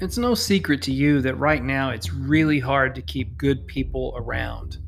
[0.00, 4.14] It's no secret to you that right now it's really hard to keep good people
[4.16, 4.78] around.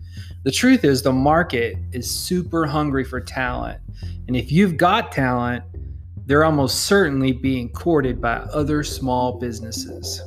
[0.44, 3.80] The truth is, the market is super hungry for talent.
[4.28, 5.64] And if you've got talent,
[6.26, 10.22] they're almost certainly being courted by other small businesses.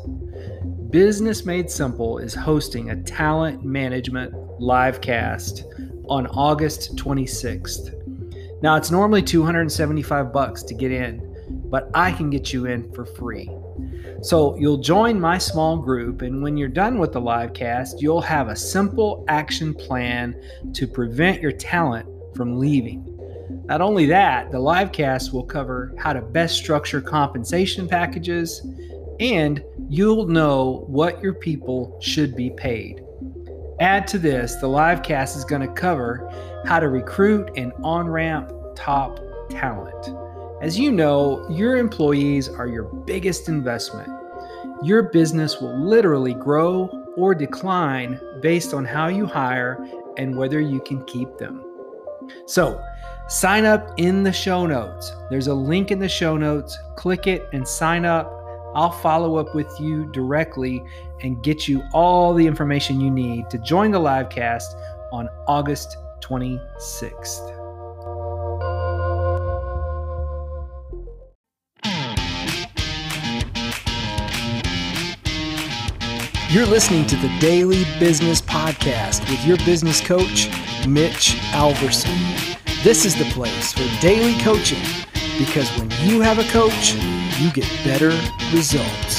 [0.90, 5.64] Business Made Simple is hosting a talent management live cast
[6.10, 8.62] on August 26th.
[8.62, 13.06] Now, it's normally 275 bucks to get in, but I can get you in for
[13.06, 13.50] free.
[14.22, 18.22] So you'll join my small group, and when you're done with the live cast, you'll
[18.22, 20.36] have a simple action plan
[20.74, 23.10] to prevent your talent from leaving.
[23.66, 28.66] Not only that, the live cast will cover how to best structure compensation packages,
[29.20, 33.04] and you'll know what your people should be paid.
[33.80, 36.30] Add to this, the live cast is going to cover
[36.66, 40.23] how to recruit and on ramp top talent.
[40.64, 44.10] As you know, your employees are your biggest investment.
[44.82, 49.86] Your business will literally grow or decline based on how you hire
[50.18, 51.66] and whether you can keep them.
[52.46, 52.82] So,
[53.28, 55.12] sign up in the show notes.
[55.30, 56.80] There's a link in the show notes.
[56.96, 58.32] Click it and sign up.
[58.74, 60.82] I'll follow up with you directly
[61.24, 64.78] and get you all the information you need to join the live cast
[65.12, 67.63] on August 26th.
[76.54, 80.50] You're listening to the Daily Business Podcast with your business coach,
[80.88, 82.16] Mitch Alverson.
[82.84, 84.84] This is the place for daily coaching
[85.40, 86.94] because when you have a coach,
[87.40, 88.10] you get better
[88.56, 89.18] results.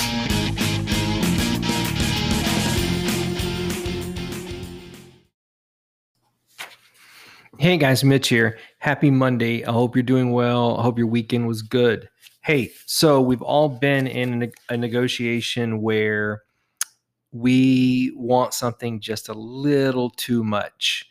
[7.58, 8.58] Hey guys, Mitch here.
[8.78, 9.64] Happy Monday.
[9.64, 10.78] I hope you're doing well.
[10.78, 12.08] I hope your weekend was good.
[12.42, 16.44] Hey, so we've all been in a negotiation where
[17.34, 21.04] we want something just a little too much.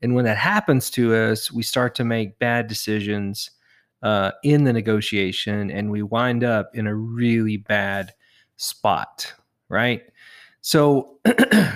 [0.00, 3.50] And when that happens to us, we start to make bad decisions
[4.02, 8.14] uh, in the negotiation and we wind up in a really bad
[8.56, 9.30] spot,
[9.68, 10.04] right?
[10.62, 11.18] So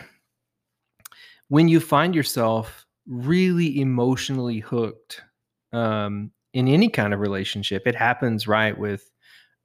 [1.49, 5.21] when you find yourself really emotionally hooked
[5.75, 9.12] um, in any kind of relationship, it happens, right, with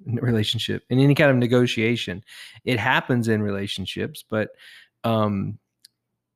[0.05, 2.23] relationship in any kind of negotiation.
[2.63, 4.49] It happens in relationships but
[5.03, 5.57] um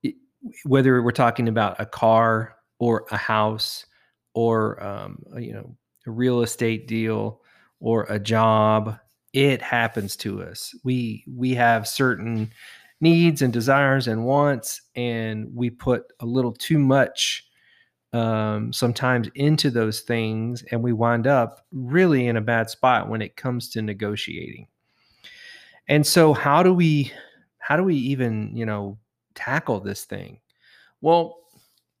[0.02, 0.14] it,
[0.64, 3.86] whether we're talking about a car or a house
[4.34, 7.40] or um, you know a real estate deal
[7.80, 8.98] or a job
[9.32, 10.74] it happens to us.
[10.84, 12.50] We we have certain
[13.00, 17.46] needs and desires and wants and we put a little too much
[18.12, 23.22] um, sometimes into those things, and we wind up really in a bad spot when
[23.22, 24.66] it comes to negotiating.
[25.88, 27.12] And so, how do we,
[27.58, 28.98] how do we even, you know,
[29.34, 30.40] tackle this thing?
[31.00, 31.38] Well,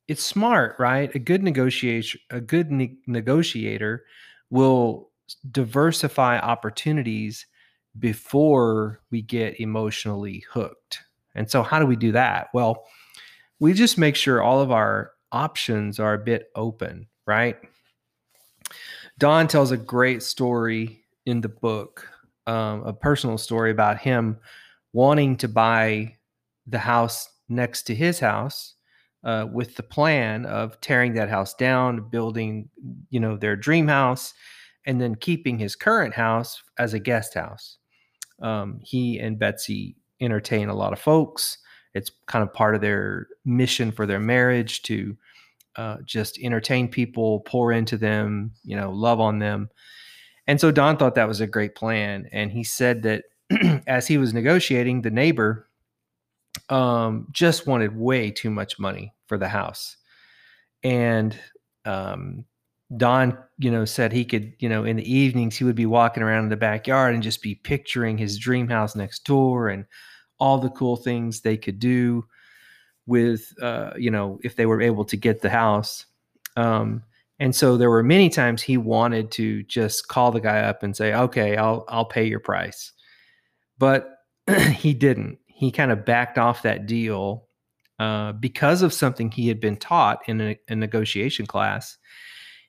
[0.06, 1.14] it's smart, right?
[1.14, 4.04] A good negotiator, a good ne- negotiator
[4.50, 5.10] will
[5.50, 7.46] diversify opportunities
[7.98, 10.98] before we get emotionally hooked.
[11.34, 12.48] And so, how do we do that?
[12.52, 12.84] Well,
[13.58, 17.56] we just make sure all of our options are a bit open, right?
[19.18, 22.08] Don tells a great story in the book,
[22.46, 24.38] um, a personal story about him
[24.92, 26.16] wanting to buy
[26.66, 28.74] the house next to his house
[29.24, 32.68] uh, with the plan of tearing that house down, building,
[33.10, 34.34] you know, their dream house,
[34.86, 37.78] and then keeping his current house as a guest house.
[38.40, 41.58] Um, he and Betsy entertain a lot of folks.
[41.94, 45.16] It's kind of part of their mission for their marriage to
[45.76, 49.70] uh, just entertain people, pour into them, you know, love on them.
[50.46, 52.28] And so Don thought that was a great plan.
[52.32, 53.24] And he said that
[53.86, 55.68] as he was negotiating, the neighbor
[56.68, 59.96] um, just wanted way too much money for the house.
[60.82, 61.36] And
[61.84, 62.44] um,
[62.96, 66.22] Don, you know, said he could, you know, in the evenings he would be walking
[66.22, 69.86] around in the backyard and just be picturing his dream house next door and
[70.42, 72.26] all the cool things they could do
[73.06, 76.04] with uh, you know if they were able to get the house.
[76.56, 77.04] Um,
[77.38, 80.94] and so there were many times he wanted to just call the guy up and
[80.94, 82.92] say okay i'll i'll pay your price.
[83.78, 84.18] But
[84.72, 85.38] he didn't.
[85.46, 87.46] He kind of backed off that deal
[88.00, 91.98] uh, because of something he had been taught in a, a negotiation class.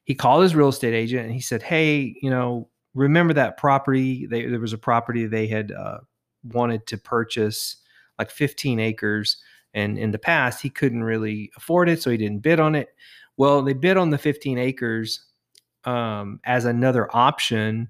[0.04, 4.28] He called his real estate agent and he said hey you know remember that property?
[4.28, 5.98] They, there was a property they had uh,
[6.44, 7.78] wanted to purchase
[8.20, 9.38] like 15 acres
[9.74, 12.90] and in the past, he couldn't really afford it, so he didn't bid on it.
[13.38, 15.26] Well, they bid on the 15 acres
[15.86, 17.90] um, as another option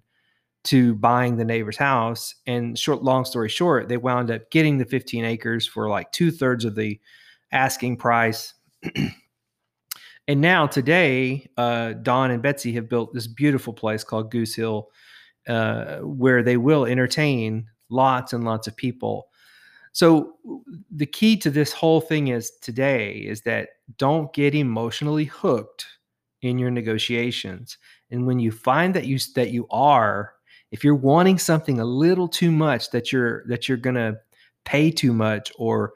[0.65, 2.35] to buying the neighbor's house.
[2.47, 6.31] And short, long story short, they wound up getting the 15 acres for like two
[6.31, 6.99] thirds of the
[7.51, 8.53] asking price.
[10.27, 14.87] and now today, uh, Don and Betsy have built this beautiful place called Goose Hill,
[15.49, 19.27] uh, where they will entertain lots and lots of people.
[19.91, 20.35] So
[20.91, 25.85] the key to this whole thing is today is that don't get emotionally hooked
[26.41, 27.77] in your negotiations.
[28.09, 30.33] And when you find that you that you are
[30.73, 34.17] if you're wanting something a little too much that you're that you're going to
[34.65, 35.93] pay too much or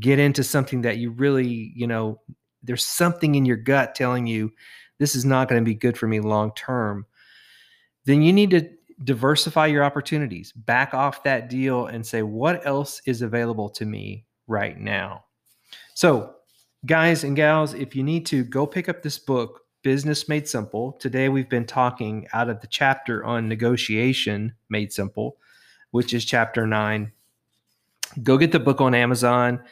[0.00, 2.20] get into something that you really, you know,
[2.62, 4.52] there's something in your gut telling you
[4.98, 7.06] this is not going to be good for me long term,
[8.04, 8.68] then you need to
[9.04, 10.52] diversify your opportunities.
[10.52, 15.24] Back off that deal and say what else is available to me right now.
[15.94, 16.34] So,
[16.86, 20.92] guys and gals, if you need to go pick up this book Business Made Simple.
[20.92, 25.38] Today we've been talking out of the chapter on negotiation made simple,
[25.90, 27.12] which is chapter nine.
[28.22, 29.62] Go get the book on Amazon.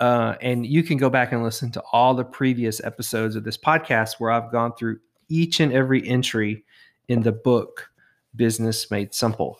[0.00, 3.58] Uh, and you can go back and listen to all the previous episodes of this
[3.58, 6.64] podcast where I've gone through each and every entry
[7.08, 7.87] in the book,
[8.36, 9.58] Business Made Simple.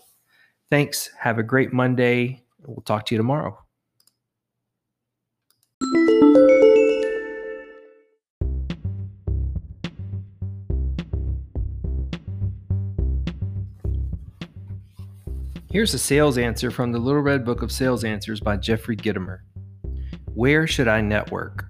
[0.70, 1.10] Thanks.
[1.18, 2.44] Have a great Monday.
[2.66, 3.58] We'll talk to you tomorrow.
[15.70, 19.40] Here's a sales answer from the Little Red Book of Sales Answers by Jeffrey Gitomer.
[20.32, 21.66] Where should I network?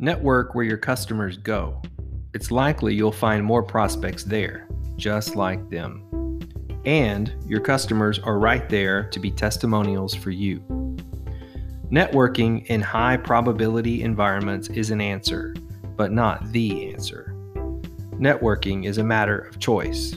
[0.00, 1.80] Network where your customers go.
[2.34, 4.66] It's likely you'll find more prospects there,
[5.02, 6.38] just like them.
[6.84, 10.60] And your customers are right there to be testimonials for you.
[11.90, 15.54] Networking in high probability environments is an answer,
[15.96, 17.34] but not the answer.
[18.12, 20.14] Networking is a matter of choice.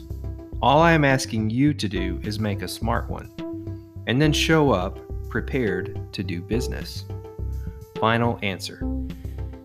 [0.61, 3.31] All I am asking you to do is make a smart one,
[4.05, 4.99] and then show up
[5.29, 7.05] prepared to do business.
[7.99, 8.79] Final answer.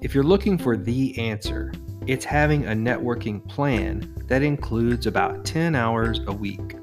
[0.00, 1.72] If you're looking for the answer,
[2.10, 6.74] it's having a networking plan that includes about 10 hours a week.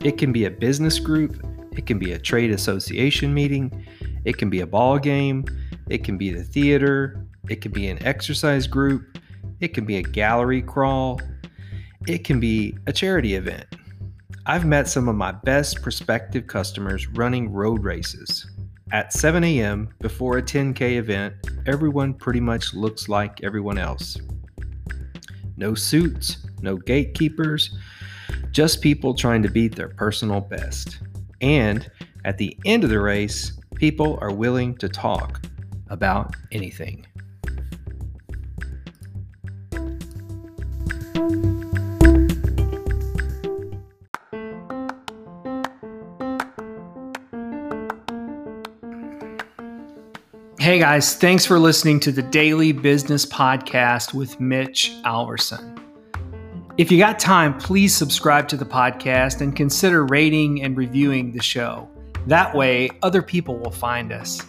[0.00, 1.40] It can be a business group,
[1.70, 3.86] it can be a trade association meeting,
[4.24, 5.44] it can be a ball game,
[5.88, 9.18] it can be the theater, it can be an exercise group,
[9.60, 11.20] it can be a gallery crawl,
[12.08, 13.66] it can be a charity event.
[14.46, 18.50] I've met some of my best prospective customers running road races.
[18.90, 21.34] At 7 a.m., before a 10K event,
[21.66, 24.18] everyone pretty much looks like everyone else.
[25.56, 27.76] No suits, no gatekeepers,
[28.50, 30.98] just people trying to beat their personal best.
[31.40, 31.90] And
[32.24, 35.40] at the end of the race, people are willing to talk
[35.88, 37.06] about anything.
[50.66, 55.78] Hey guys, thanks for listening to the Daily Business Podcast with Mitch Alverson.
[56.76, 61.40] If you got time, please subscribe to the podcast and consider rating and reviewing the
[61.40, 61.88] show.
[62.26, 64.42] That way, other people will find us.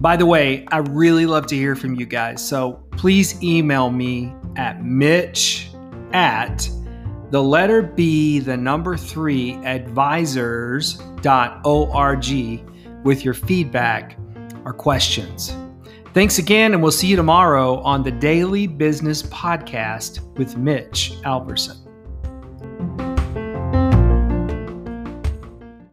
[0.00, 4.34] By the way, I really love to hear from you guys, so please email me
[4.56, 5.68] at mitch
[6.14, 6.66] at
[7.28, 11.04] the letter B, the number three, advisors.org
[13.04, 14.16] with your feedback
[14.64, 15.54] or questions.
[16.12, 21.83] Thanks again, and we'll see you tomorrow on the Daily Business Podcast with Mitch Alverson.